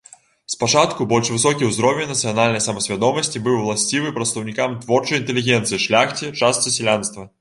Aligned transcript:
Спачатку 0.53 1.05
больш 1.11 1.27
высокі 1.33 1.67
ўзровень 1.71 2.09
нацыянальнай 2.13 2.63
самасвядомасці 2.67 3.41
быў 3.49 3.59
уласцівы 3.65 4.15
прадстаўнікам 4.17 4.75
творчай 4.87 5.21
інтэлігенцыі, 5.23 5.83
шляхце, 5.85 6.33
частцы 6.41 6.75
сялянства. 6.79 7.29